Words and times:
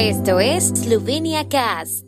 Esto 0.00 0.38
es 0.38 0.68
Slovenia 0.68 1.48
Cast. 1.48 2.04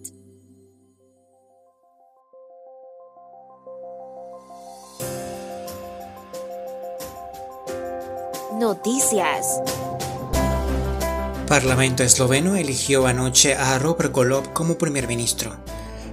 Noticias. 8.61 9.61
Parlamento 11.49 12.05
esloveno 12.05 12.55
eligió 12.55 13.09
anoche 13.09 13.57
a 13.57 13.77
Robert 13.81 14.13
Golob 14.13 14.53
como 14.53 14.79
primer 14.79 15.09
ministro. 15.09 15.57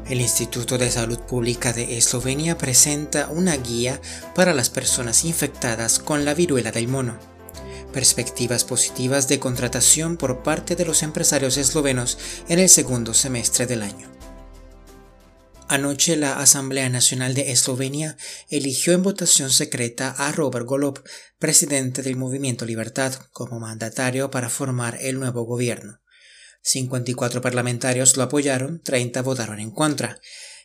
El 0.10 0.20
Instituto 0.20 0.80
de 0.80 0.90
Salud 0.90 1.20
Pública 1.20 1.74
de 1.74 2.00
Eslovenia 2.00 2.58
presenta 2.58 3.30
una 3.30 3.56
guía 3.56 4.02
para 4.34 4.56
las 4.56 4.72
personas 4.72 5.24
infectadas 5.26 6.00
con 6.00 6.26
la 6.26 6.34
viruela 6.34 6.72
del 6.72 6.88
mono. 6.88 7.37
Perspectivas 7.94 8.64
positivas 8.64 9.28
de 9.28 9.40
contratación 9.40 10.18
por 10.18 10.44
parte 10.44 10.76
de 10.76 10.86
los 10.86 11.04
empresarios 11.04 11.58
eslovenos 11.58 12.18
en 12.48 12.60
el 12.60 12.70
segundo 12.70 13.14
semestre 13.14 13.66
del 13.66 13.82
año. 13.82 14.12
Anoche 15.70 16.16
la 16.16 16.40
Asamblea 16.40 16.88
Nacional 16.90 17.34
de 17.34 17.52
Eslovenia 17.52 18.16
eligió 18.50 18.94
en 18.94 19.04
votación 19.04 19.50
secreta 19.50 20.12
a 20.12 20.32
Robert 20.32 20.66
Golob, 20.66 21.04
presidente 21.40 22.02
del 22.02 22.16
Movimiento 22.16 22.66
Libertad, 22.66 23.14
como 23.34 23.60
mandatario 23.60 24.32
para 24.32 24.50
formar 24.50 24.98
el 25.02 25.20
nuevo 25.20 25.44
gobierno. 25.44 26.00
54 26.62 27.42
parlamentarios 27.42 28.16
lo 28.16 28.24
apoyaron, 28.24 28.82
30 28.82 29.22
votaron 29.22 29.60
en 29.60 29.72
contra. 29.72 30.20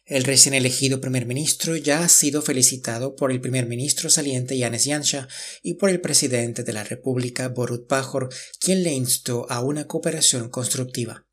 El 0.05 0.25
recién 0.25 0.55
elegido 0.55 1.01
primer 1.01 1.27
ministro 1.27 1.77
ya 1.77 2.03
ha 2.03 2.09
sido 2.09 2.43
felicitado 2.43 3.15
por 3.15 3.31
el 3.31 3.41
primer 3.41 3.67
ministro 3.67 4.11
saliente 4.11 4.59
Yanis 4.59 4.85
Yansha 4.85 5.29
y 5.63 5.75
por 5.75 5.91
el 5.91 6.01
presidente 6.01 6.65
de 6.65 6.73
la 6.73 6.83
República 6.83 7.49
Borut 7.49 7.87
Pajor, 7.87 8.29
quien 8.59 8.83
le 8.83 8.93
instó 8.93 9.47
a 9.49 9.61
una 9.61 9.87
cooperación 9.87 10.49
constructiva. 10.49 11.27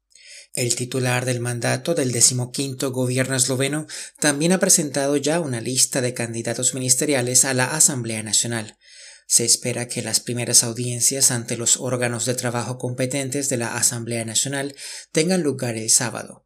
El 0.54 0.76
titular 0.76 1.26
del 1.26 1.40
mandato 1.40 1.96
del 1.96 2.12
decimoquinto 2.12 2.92
gobierno 2.92 3.36
esloveno 3.36 3.88
también 4.20 4.52
ha 4.52 4.60
presentado 4.60 5.18
ya 5.18 5.40
una 5.40 5.62
lista 5.62 6.02
de 6.02 6.14
candidatos 6.14 6.74
ministeriales 6.76 7.46
a 7.46 7.54
la 7.56 7.76
Asamblea 7.76 8.22
Nacional. 8.22 8.78
Se 9.28 9.46
espera 9.46 9.88
que 9.88 10.02
las 10.02 10.20
primeras 10.20 10.64
audiencias 10.64 11.32
ante 11.32 11.56
los 11.58 11.78
órganos 11.78 12.26
de 12.26 12.34
trabajo 12.34 12.78
competentes 12.78 13.50
de 13.50 13.58
la 13.58 13.76
Asamblea 13.76 14.26
Nacional 14.26 14.76
tengan 15.12 15.42
lugar 15.42 15.76
el 15.76 15.90
sábado. 15.90 16.46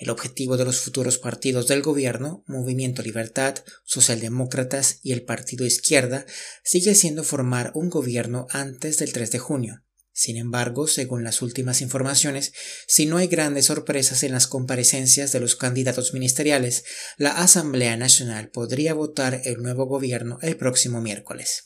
El 0.00 0.08
objetivo 0.08 0.56
de 0.56 0.64
los 0.64 0.80
futuros 0.80 1.18
partidos 1.18 1.66
del 1.66 1.82
gobierno, 1.82 2.42
Movimiento 2.46 3.02
Libertad, 3.02 3.56
Socialdemócratas 3.84 4.98
y 5.02 5.12
el 5.12 5.24
Partido 5.24 5.66
Izquierda, 5.66 6.24
sigue 6.64 6.94
siendo 6.94 7.22
formar 7.22 7.70
un 7.74 7.90
gobierno 7.90 8.46
antes 8.48 8.96
del 8.96 9.12
3 9.12 9.30
de 9.30 9.38
junio. 9.38 9.84
Sin 10.10 10.38
embargo, 10.38 10.86
según 10.86 11.22
las 11.22 11.42
últimas 11.42 11.82
informaciones, 11.82 12.54
si 12.88 13.04
no 13.04 13.18
hay 13.18 13.26
grandes 13.26 13.66
sorpresas 13.66 14.22
en 14.22 14.32
las 14.32 14.46
comparecencias 14.46 15.32
de 15.32 15.40
los 15.40 15.54
candidatos 15.54 16.14
ministeriales, 16.14 16.84
la 17.18 17.32
Asamblea 17.32 17.98
Nacional 17.98 18.48
podría 18.48 18.94
votar 18.94 19.42
el 19.44 19.62
nuevo 19.62 19.84
gobierno 19.84 20.38
el 20.40 20.56
próximo 20.56 21.02
miércoles. 21.02 21.60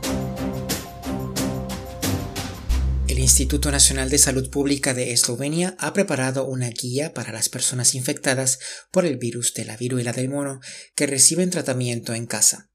El 3.06 3.18
Instituto 3.18 3.70
Nacional 3.70 4.08
de 4.08 4.16
Salud 4.16 4.48
Pública 4.48 4.94
de 4.94 5.12
Eslovenia 5.12 5.76
ha 5.78 5.92
preparado 5.92 6.46
una 6.46 6.70
guía 6.70 7.12
para 7.12 7.32
las 7.32 7.50
personas 7.50 7.94
infectadas 7.94 8.58
por 8.90 9.04
el 9.04 9.18
virus 9.18 9.52
de 9.52 9.66
la 9.66 9.76
viruela 9.76 10.12
del 10.12 10.30
mono 10.30 10.60
que 10.94 11.06
reciben 11.06 11.50
tratamiento 11.50 12.14
en 12.14 12.24
casa. 12.24 12.70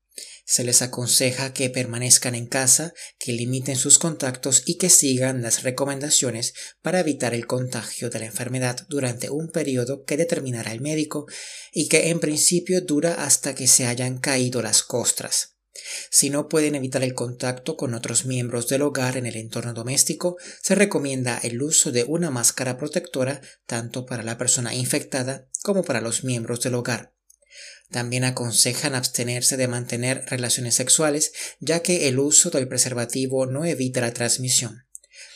Se 0.46 0.64
les 0.64 0.84
aconseja 0.84 1.52
que 1.52 1.72
permanezcan 1.72 2.36
en 2.36 2.46
casa, 2.46 2.94
que 3.18 3.34
limiten 3.34 3.76
sus 3.76 3.98
contactos 3.98 4.62
y 4.68 4.78
que 4.78 4.90
sigan 4.92 5.42
las 5.42 5.64
recomendaciones 5.64 6.54
para 6.84 7.00
evitar 7.00 7.34
el 7.34 7.48
contagio 7.48 8.12
de 8.12 8.20
la 8.20 8.26
enfermedad 8.26 8.86
durante 8.88 9.32
un 9.32 9.50
periodo 9.50 10.04
que 10.04 10.18
determinará 10.18 10.72
el 10.72 10.82
médico 10.82 11.26
y 11.74 11.88
que 11.88 12.10
en 12.10 12.20
principio 12.20 12.82
dura 12.82 13.24
hasta 13.24 13.56
que 13.56 13.68
se 13.68 13.88
hayan 13.88 14.20
caído 14.20 14.62
las 14.62 14.84
costras. 14.84 15.59
Si 16.10 16.30
no 16.30 16.48
pueden 16.48 16.76
evitar 16.76 17.04
el 17.04 17.14
contacto 17.14 17.78
con 17.78 17.94
otros 17.94 18.26
miembros 18.26 18.68
del 18.68 18.82
hogar 18.82 19.18
en 19.18 19.26
el 19.26 19.36
entorno 19.36 19.74
doméstico, 19.74 20.38
se 20.62 20.76
recomienda 20.76 21.40
el 21.42 21.62
uso 21.62 21.92
de 21.92 22.04
una 22.04 22.30
máscara 22.32 22.78
protectora 22.78 23.42
tanto 23.66 24.06
para 24.06 24.24
la 24.24 24.38
persona 24.38 24.74
infectada 24.74 25.48
como 25.64 25.84
para 25.84 26.02
los 26.02 26.24
miembros 26.24 26.62
del 26.62 26.76
hogar. 26.76 27.14
También 27.92 28.24
aconsejan 28.24 28.94
abstenerse 28.94 29.58
de 29.58 29.68
mantener 29.68 30.24
relaciones 30.28 30.76
sexuales, 30.76 31.32
ya 31.60 31.82
que 31.82 32.08
el 32.08 32.20
uso 32.20 32.52
del 32.52 32.68
preservativo 32.68 33.48
no 33.48 33.66
evita 33.66 34.02
la 34.02 34.14
transmisión. 34.14 34.86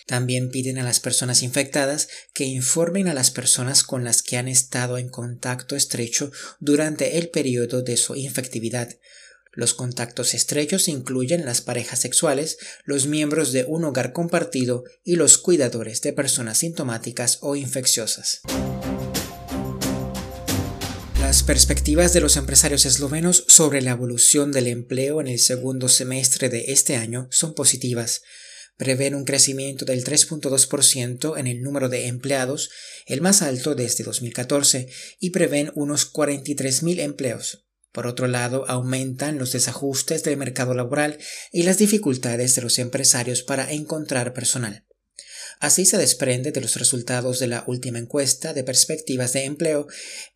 También 0.06 0.52
piden 0.52 0.78
a 0.78 0.84
las 0.84 1.00
personas 1.00 1.44
infectadas 1.44 2.10
que 2.34 2.44
informen 2.44 3.08
a 3.08 3.14
las 3.14 3.32
personas 3.32 3.84
con 3.84 4.04
las 4.04 4.22
que 4.22 4.38
han 4.38 4.48
estado 4.48 4.98
en 4.98 5.10
contacto 5.10 5.76
estrecho 5.76 6.32
durante 6.60 7.18
el 7.18 7.30
periodo 7.30 7.82
de 7.82 7.98
su 7.98 8.16
infectividad, 8.16 8.90
los 9.54 9.74
contactos 9.74 10.34
estrechos 10.34 10.88
incluyen 10.88 11.46
las 11.46 11.62
parejas 11.62 12.00
sexuales, 12.00 12.58
los 12.86 13.06
miembros 13.08 13.52
de 13.52 13.66
un 13.66 13.86
hogar 13.86 14.12
compartido 14.12 14.84
y 15.04 15.16
los 15.16 15.38
cuidadores 15.38 16.02
de 16.02 16.14
personas 16.14 16.60
sintomáticas 16.60 17.38
o 17.42 17.56
infecciosas. 17.56 18.42
Las 21.20 21.44
perspectivas 21.44 22.14
de 22.14 22.22
los 22.22 22.38
empresarios 22.38 22.86
eslovenos 22.86 23.46
sobre 23.48 23.82
la 23.82 23.92
evolución 23.92 24.52
del 24.52 24.68
empleo 24.68 25.22
en 25.22 25.28
el 25.28 25.40
segundo 25.40 25.90
semestre 25.90 26.50
de 26.50 26.66
este 26.68 26.96
año 26.96 27.28
son 27.32 27.56
positivas. 27.56 28.22
Prevén 28.78 29.16
un 29.16 29.24
crecimiento 29.24 29.86
del 29.86 30.04
3.2% 30.04 31.38
en 31.40 31.48
el 31.48 31.62
número 31.62 31.90
de 31.90 32.08
empleados, 32.08 32.72
el 33.06 33.22
más 33.22 33.42
alto 33.42 33.76
desde 33.76 34.04
2014, 34.04 34.90
y 35.20 35.30
prevén 35.30 35.72
unos 35.76 36.12
43.000 36.12 37.00
empleos. 37.00 37.66
Por 37.94 38.08
otro 38.08 38.28
lado, 38.28 38.66
aumentan 38.68 39.38
los 39.38 39.54
desajustes 39.54 40.24
del 40.24 40.36
mercado 40.36 40.74
laboral 40.74 41.20
y 41.52 41.64
las 41.64 41.78
dificultades 41.78 42.56
de 42.56 42.64
los 42.64 42.80
empresarios 42.80 43.44
para 43.44 43.72
encontrar 43.72 44.34
personal. 44.34 44.86
Así 45.60 45.86
se 45.86 45.98
desprende 45.98 46.52
de 46.52 46.60
los 46.60 46.76
resultados 46.76 47.40
de 47.40 47.48
la 47.48 47.64
última 47.68 48.00
encuesta 48.00 48.54
de 48.54 48.64
perspectivas 48.64 49.32
de 49.34 49.46
empleo, 49.46 49.88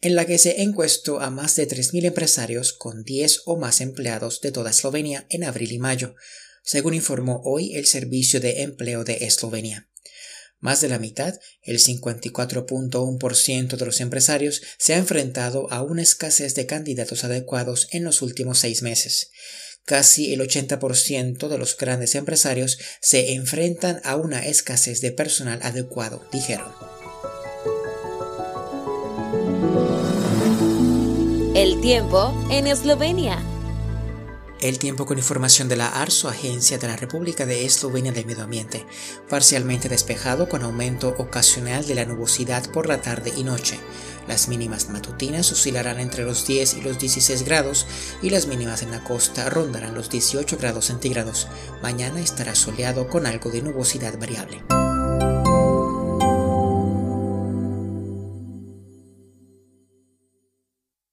en 0.02 0.16
la 0.16 0.26
que 0.26 0.38
se 0.38 0.62
encuestó 0.62 1.20
a 1.20 1.32
más 1.32 1.56
de 1.56 1.68
3.000 1.68 2.06
empresarios 2.06 2.74
con 2.74 3.04
10 3.04 3.42
o 3.46 3.58
más 3.58 3.82
empleados 3.82 4.40
de 4.40 4.52
toda 4.52 4.70
Eslovenia 4.70 5.26
en 5.30 5.44
abril 5.44 5.72
y 5.72 5.80
mayo, 5.80 6.16
según 6.64 6.94
informó 6.94 7.42
hoy 7.44 7.76
el 7.76 7.88
Servicio 7.88 8.40
de 8.40 8.62
Empleo 8.62 9.04
de 9.04 9.26
Eslovenia. 9.26 9.90
Más 10.60 10.82
de 10.82 10.90
la 10.90 10.98
mitad, 10.98 11.36
el 11.62 11.80
54.1% 11.80 13.78
de 13.78 13.86
los 13.86 14.02
empresarios, 14.02 14.62
se 14.80 14.96
ha 14.96 14.98
enfrentado 14.98 15.72
a 15.72 15.84
una 15.84 16.02
escasez 16.02 16.56
de 16.56 16.66
candidatos 16.66 17.24
adecuados 17.24 17.88
en 17.92 18.04
los 18.04 18.22
últimos 18.24 18.60
seis 18.60 18.82
meses. 18.82 19.30
Casi 19.86 20.34
el 20.34 20.42
80% 20.42 21.48
de 21.48 21.58
los 21.58 21.78
grandes 21.78 22.16
empresarios 22.16 22.78
se 23.02 23.34
enfrentan 23.34 24.02
a 24.04 24.16
una 24.16 24.46
escasez 24.46 25.00
de 25.00 25.12
personal 25.12 25.60
adecuado, 25.62 26.28
dijeron. 26.32 26.74
El 31.56 31.80
tiempo 31.82 32.34
en 32.52 32.68
Eslovenia. 32.68 33.57
El 34.60 34.80
tiempo 34.80 35.06
con 35.06 35.20
información 35.20 35.70
de 35.70 35.76
la 35.76 35.88
ARSO, 35.88 36.30
Agencia 36.30 36.80
de 36.80 36.88
la 36.88 36.96
República 36.96 37.46
de 37.46 37.64
Eslovenia 37.64 38.12
del 38.12 38.26
Medio 38.26 38.44
Ambiente, 38.44 38.88
parcialmente 39.30 39.88
despejado 39.88 40.50
con 40.50 40.64
aumento 40.64 41.14
ocasional 41.20 41.86
de 41.86 41.94
la 41.94 42.06
nubosidad 42.06 42.72
por 42.72 42.88
la 42.88 43.00
tarde 43.00 43.32
y 43.38 43.44
noche. 43.44 43.80
Las 44.28 44.48
mínimas 44.48 44.90
matutinas 44.90 45.52
oscilarán 45.52 46.00
entre 46.00 46.24
los 46.24 46.48
10 46.48 46.74
y 46.74 46.82
los 46.82 46.98
16 46.98 47.44
grados 47.44 47.86
y 48.24 48.32
las 48.32 48.48
mínimas 48.48 48.82
en 48.82 48.90
la 48.90 49.04
costa 49.04 49.48
rondarán 49.48 49.94
los 49.94 50.10
18 50.10 50.58
grados 50.58 50.86
centígrados. 50.86 51.48
Mañana 51.84 52.20
estará 52.20 52.56
soleado 52.56 53.08
con 53.10 53.28
algo 53.28 53.52
de 53.52 53.62
nubosidad 53.62 54.18
variable. 54.18 54.64